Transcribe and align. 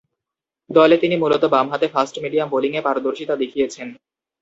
দলে 0.69 0.95
তিনি 0.97 1.15
মূলতঃ 1.17 1.47
বামহাতে 1.53 1.87
ফাস্ট-মিডিয়াম 1.87 2.47
বোলিংয়ে 2.49 2.81
পারদর্শিতা 2.81 3.35
দেখিয়েছেন। 3.35 3.87